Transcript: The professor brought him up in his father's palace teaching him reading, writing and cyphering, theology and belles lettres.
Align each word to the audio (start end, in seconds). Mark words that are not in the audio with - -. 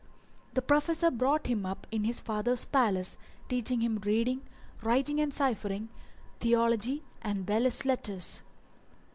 The 0.55 0.63
professor 0.63 1.11
brought 1.11 1.45
him 1.45 1.63
up 1.63 1.85
in 1.91 2.05
his 2.05 2.19
father's 2.19 2.65
palace 2.65 3.19
teaching 3.47 3.81
him 3.81 3.99
reading, 4.03 4.41
writing 4.81 5.19
and 5.19 5.31
cyphering, 5.31 5.89
theology 6.39 7.03
and 7.21 7.45
belles 7.45 7.85
lettres. 7.85 8.41